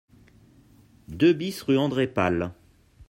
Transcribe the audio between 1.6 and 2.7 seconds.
rue André Pal